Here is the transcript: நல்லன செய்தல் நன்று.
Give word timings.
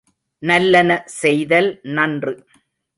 நல்லன 0.43 0.91
செய்தல் 1.21 1.71
நன்று. 1.97 2.33